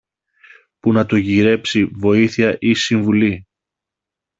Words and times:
που 0.79 0.91
να 0.93 1.05
του 1.05 1.15
γυρέψει 1.15 1.85
βοήθεια 1.85 2.57
ή 2.59 2.73
συμβουλή. 2.73 3.47